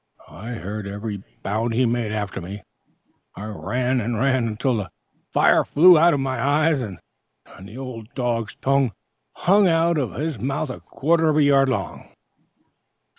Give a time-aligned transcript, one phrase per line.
[0.29, 2.63] I heard every bound he made after me.
[3.35, 4.89] I ran and ran until the
[5.31, 6.97] fire flew out of my eyes, and
[7.61, 8.93] the old dog's tongue
[9.33, 12.09] hung out of his mouth a quarter of a yard long!"